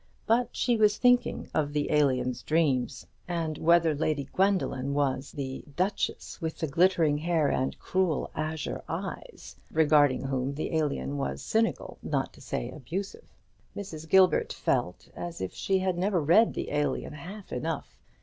But 0.25 0.49
she 0.51 0.77
was 0.77 0.97
thinking 0.97 1.47
of 1.53 1.73
the 1.73 1.91
Alien's 1.91 2.41
dreams, 2.41 3.05
and 3.27 3.59
whether 3.59 3.93
Lady 3.93 4.27
Gwendoline 4.33 4.95
was 4.95 5.31
the 5.31 5.63
"Duchess! 5.75 6.41
with 6.41 6.57
the 6.57 6.65
glittering 6.65 7.19
hair 7.19 7.49
and 7.49 7.77
cruel 7.77 8.31
azure 8.33 8.81
eyes," 8.89 9.57
regarding 9.71 10.23
whom 10.23 10.55
the 10.55 10.75
Alien 10.75 11.19
was 11.19 11.43
cynical, 11.43 11.99
not 12.01 12.33
to 12.33 12.41
say 12.41 12.71
abusive. 12.71 13.27
Mrs. 13.77 14.09
Gilbert 14.09 14.53
felt 14.53 15.07
as 15.15 15.39
if 15.39 15.53
she 15.53 15.77
had 15.77 15.99
never 15.99 16.19
read 16.19 16.55
the 16.55 16.71
Alien 16.71 17.13
half 17.13 17.53
enough. 17.53 17.99